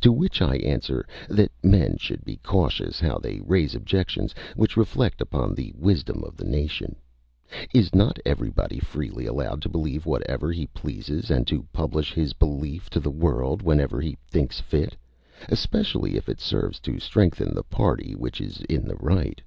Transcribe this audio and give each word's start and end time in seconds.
To 0.00 0.10
which 0.10 0.42
I 0.42 0.56
answer, 0.56 1.06
that 1.28 1.52
men 1.62 1.96
should 1.96 2.24
be 2.24 2.38
cautious 2.42 2.98
how 2.98 3.18
they 3.18 3.38
raise 3.38 3.72
objections 3.72 4.34
which 4.56 4.76
reflect 4.76 5.20
upon 5.20 5.54
the 5.54 5.72
wisdom 5.76 6.24
of 6.24 6.36
the 6.36 6.44
nation. 6.44 6.96
Is 7.72 7.94
not 7.94 8.18
everybody 8.26 8.80
freely 8.80 9.26
allowed 9.26 9.62
to 9.62 9.68
believe 9.68 10.06
whatever 10.06 10.50
he 10.50 10.66
pleases, 10.66 11.30
and 11.30 11.46
to 11.46 11.68
publish 11.72 12.12
his 12.12 12.32
belief 12.32 12.90
to 12.90 12.98
the 12.98 13.12
world 13.12 13.62
whenever 13.62 14.00
he 14.00 14.18
thinks 14.28 14.58
fit, 14.58 14.96
especially 15.48 16.16
if 16.16 16.28
it 16.28 16.40
serves 16.40 16.80
to 16.80 16.98
strengthen 16.98 17.54
the 17.54 17.62
party 17.62 18.16
which 18.16 18.40
is 18.40 18.62
in 18.62 18.88
the 18.88 18.96
right? 18.96 19.40